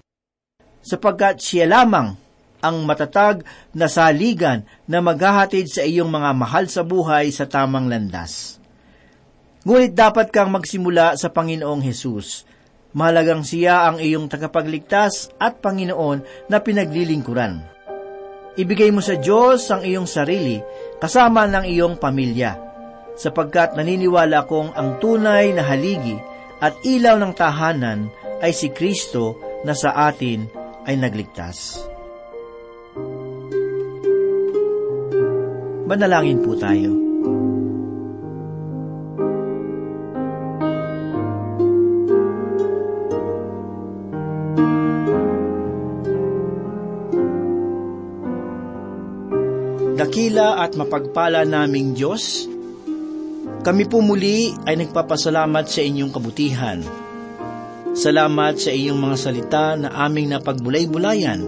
sapagkat 0.82 1.42
siya 1.42 1.66
lamang 1.70 2.14
ang 2.62 2.76
matatag 2.86 3.42
na 3.74 3.90
saligan 3.90 4.62
na 4.86 5.02
maghahatid 5.02 5.66
sa 5.66 5.82
iyong 5.82 6.10
mga 6.10 6.30
mahal 6.34 6.70
sa 6.70 6.86
buhay 6.86 7.30
sa 7.34 7.46
tamang 7.46 7.90
landas. 7.90 8.61
Ngunit 9.62 9.94
dapat 9.94 10.34
kang 10.34 10.50
magsimula 10.50 11.14
sa 11.14 11.30
Panginoong 11.30 11.82
Hesus 11.82 12.52
Mahalagang 12.92 13.40
siya 13.40 13.88
ang 13.88 13.96
iyong 13.96 14.28
tagapagligtas 14.28 15.32
at 15.40 15.64
Panginoon 15.64 16.48
na 16.52 16.60
pinaglilingkuran. 16.60 17.64
Ibigay 18.52 18.92
mo 18.92 19.00
sa 19.00 19.16
Diyos 19.16 19.64
ang 19.72 19.80
iyong 19.80 20.04
sarili 20.04 20.60
kasama 21.00 21.48
ng 21.48 21.64
iyong 21.72 21.96
pamilya, 21.96 22.52
sapagkat 23.16 23.72
naniniwala 23.80 24.44
kong 24.44 24.76
ang 24.76 25.00
tunay 25.00 25.56
na 25.56 25.64
haligi 25.64 26.20
at 26.60 26.76
ilaw 26.84 27.16
ng 27.16 27.32
tahanan 27.32 28.12
ay 28.44 28.52
si 28.52 28.68
Kristo 28.68 29.40
na 29.64 29.72
sa 29.72 29.96
atin 30.12 30.44
ay 30.84 31.00
nagligtas. 31.00 31.80
Manalangin 35.88 36.44
po 36.44 36.52
tayo. 36.60 37.01
Dakila 50.02 50.58
at 50.58 50.74
mapagpala 50.74 51.46
naming 51.46 51.94
Diyos, 51.94 52.50
kami 53.62 53.86
po 53.86 54.02
muli 54.02 54.50
ay 54.66 54.74
nagpapasalamat 54.82 55.70
sa 55.70 55.78
inyong 55.78 56.10
kabutihan. 56.10 56.82
Salamat 57.94 58.58
sa 58.58 58.74
iyong 58.74 58.98
mga 58.98 59.16
salita 59.20 59.78
na 59.78 59.94
aming 60.02 60.34
napagbulay-bulayan. 60.34 61.46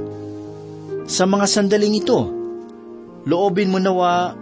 Sa 1.10 1.26
mga 1.26 1.50
sandaling 1.50 1.98
ito, 1.98 2.30
loobin 3.26 3.74
mo 3.74 3.82
nawa 3.82 4.38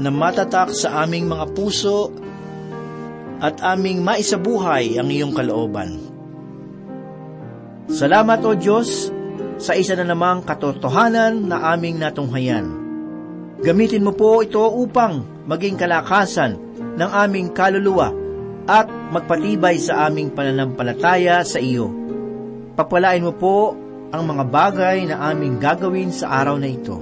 na 0.00 0.08
matatak 0.08 0.72
sa 0.72 1.04
aming 1.04 1.28
mga 1.28 1.52
puso 1.52 2.08
at 3.44 3.60
aming 3.60 4.00
maisabuhay 4.00 4.96
ang 4.96 5.12
iyong 5.12 5.36
kalooban. 5.36 6.00
Salamat 7.92 8.40
o 8.40 8.56
Diyos 8.56 9.12
sa 9.60 9.76
isa 9.76 9.92
na 10.00 10.08
namang 10.08 10.48
katotohanan 10.48 11.44
na 11.44 11.76
aming 11.76 12.00
natunghayan 12.00 12.79
Gamitin 13.60 14.08
mo 14.08 14.16
po 14.16 14.40
ito 14.40 14.64
upang 14.64 15.44
maging 15.44 15.76
kalakasan 15.76 16.56
ng 16.96 17.10
aming 17.12 17.52
kaluluwa 17.52 18.08
at 18.64 18.88
magpatibay 18.88 19.76
sa 19.76 20.08
aming 20.08 20.32
pananampalataya 20.32 21.44
sa 21.44 21.60
iyo. 21.60 21.92
Pagpalain 22.72 23.20
mo 23.20 23.36
po 23.36 23.76
ang 24.16 24.24
mga 24.24 24.44
bagay 24.48 24.98
na 25.12 25.28
aming 25.28 25.60
gagawin 25.60 26.08
sa 26.08 26.40
araw 26.40 26.56
na 26.56 26.72
ito. 26.72 26.96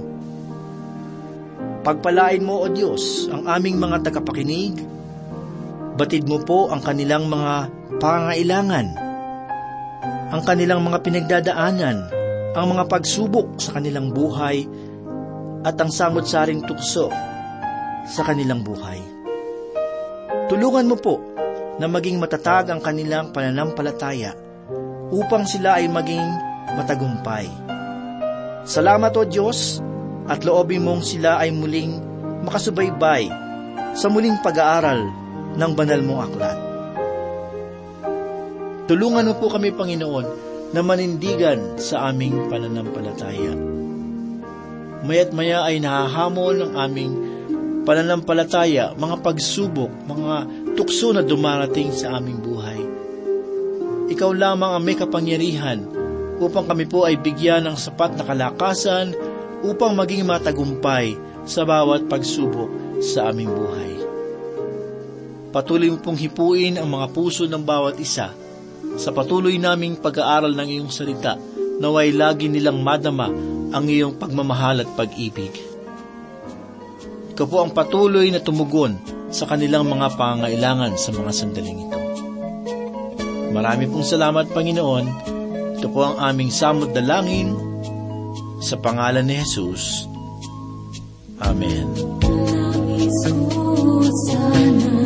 Pagpalain 1.79 2.43
mo, 2.43 2.59
O 2.59 2.67
Diyos, 2.67 3.31
ang 3.31 3.47
aming 3.47 3.79
mga 3.79 4.11
tagapakinig. 4.11 4.83
Batid 5.95 6.27
mo 6.27 6.43
po 6.43 6.67
ang 6.75 6.83
kanilang 6.83 7.31
mga 7.31 7.71
pangailangan, 8.03 8.87
ang 10.35 10.41
kanilang 10.43 10.83
mga 10.83 10.99
pinagdadaanan, 11.07 11.97
ang 12.51 12.65
mga 12.67 12.83
pagsubok 12.91 13.55
sa 13.63 13.79
kanilang 13.79 14.11
buhay, 14.11 14.67
at 15.63 15.75
ang 15.79 15.91
samot-saring 15.91 16.63
tukso 16.63 17.11
sa 18.07 18.21
kanilang 18.23 18.63
buhay. 18.63 18.99
Tulungan 20.49 20.89
mo 20.89 20.97
po 20.97 21.21
na 21.77 21.85
maging 21.85 22.17
matatag 22.17 22.73
ang 22.73 22.81
kanilang 22.81 23.31
pananampalataya 23.31 24.33
upang 25.13 25.45
sila 25.45 25.77
ay 25.79 25.87
maging 25.87 26.25
matagumpay. 26.75 27.47
Salamat 28.65 29.13
o 29.15 29.23
Diyos 29.25 29.81
at 30.29 30.45
loobin 30.45 30.85
mong 30.85 31.01
sila 31.01 31.41
ay 31.41 31.49
muling 31.49 31.97
makasubaybay 32.45 33.29
sa 33.97 34.07
muling 34.11 34.37
pag-aaral 34.45 35.01
ng 35.57 35.71
banal 35.73 36.01
mong 36.05 36.21
aklat. 36.29 36.57
Tulungan 38.89 39.29
mo 39.29 39.33
po 39.37 39.53
kami, 39.53 39.69
Panginoon, 39.69 40.27
na 40.73 40.81
manindigan 40.81 41.77
sa 41.77 42.09
aming 42.09 42.49
pananampalataya. 42.49 43.78
Maya't 45.03 45.31
maya 45.31 45.63
ay 45.63 45.79
nahahamon 45.79 46.59
ng 46.59 46.71
aming 46.75 47.13
pananampalataya, 47.87 48.93
mga 48.99 49.15
pagsubok, 49.23 49.89
mga 50.05 50.35
tukso 50.75 51.15
na 51.15 51.23
dumarating 51.23 51.95
sa 51.95 52.19
aming 52.19 52.43
buhay. 52.43 52.79
Ikaw 54.09 54.31
lamang 54.35 54.71
ang 54.75 54.83
may 54.83 54.97
kapangyarihan 54.97 55.85
upang 56.41 56.67
kami 56.67 56.85
po 56.89 57.07
ay 57.07 57.15
bigyan 57.15 57.67
ng 57.69 57.77
sapat 57.79 58.17
na 58.17 58.23
kalakasan 58.25 59.15
upang 59.63 59.95
maging 59.95 60.27
matagumpay 60.27 61.15
sa 61.47 61.63
bawat 61.63 62.07
pagsubok 62.07 62.99
sa 62.99 63.31
aming 63.31 63.51
buhay. 63.51 63.93
Patuloy 65.49 65.89
mo 65.89 65.97
pong 65.97 66.19
hipuin 66.19 66.77
ang 66.77 66.89
mga 66.91 67.09
puso 67.09 67.49
ng 67.49 67.63
bawat 67.63 67.97
isa 67.97 68.29
sa 68.97 69.09
patuloy 69.09 69.57
naming 69.57 69.97
pag-aaral 69.97 70.53
ng 70.53 70.67
iyong 70.77 70.91
salita 70.93 71.37
naway 71.79 72.13
lagi 72.13 72.51
nilang 72.51 72.83
madama 72.85 73.31
ang 73.69 73.85
iyong 73.85 74.17
pagmamahal 74.17 74.81
at 74.81 74.89
pag-ibig. 74.97 75.53
Ikaw 77.33 77.45
po 77.47 77.57
ang 77.63 77.71
patuloy 77.71 78.27
na 78.33 78.43
tumugon 78.43 78.99
sa 79.29 79.45
kanilang 79.45 79.87
mga 79.87 80.17
pangailangan 80.17 80.97
sa 80.97 81.13
mga 81.13 81.31
sandaling 81.31 81.79
ito. 81.87 81.99
Marami 83.53 83.89
pong 83.89 84.05
salamat, 84.05 84.51
Panginoon. 84.53 85.05
Ito 85.79 85.87
po 85.89 86.05
ang 86.05 86.17
aming 86.19 86.51
samod 86.51 86.91
dalangin 86.91 87.55
sa 88.59 88.75
pangalan 88.75 89.25
ni 89.25 89.39
Jesus. 89.39 90.05
Amen. 91.39 91.87
Nais 93.09 93.23
ko 93.31 94.03
sana 94.03 94.98